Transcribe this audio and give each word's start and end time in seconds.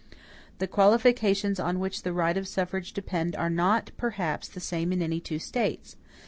The 0.57 0.65
qualifications 0.65 1.59
on 1.59 1.79
which 1.79 2.01
the 2.01 2.11
right 2.11 2.35
of 2.35 2.47
suffrage 2.47 2.91
depend 2.91 3.35
are 3.35 3.51
not, 3.51 3.91
perhaps, 3.97 4.47
the 4.47 4.59
same 4.59 4.91
in 4.91 4.99
any 4.99 5.19
two 5.19 5.37
States. 5.37 5.95